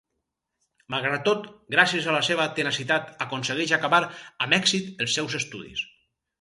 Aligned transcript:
Malgrat 0.93 1.21
tot, 1.27 1.45
gràcies 1.75 2.07
a 2.07 2.17
la 2.17 2.23
seva 2.29 2.49
tenacitat 2.61 3.13
aconsegueix 3.27 3.77
acabar 3.81 4.03
amb 4.47 4.61
èxit 4.61 5.07
els 5.07 5.17
seus 5.21 5.41
estudis. 5.45 5.89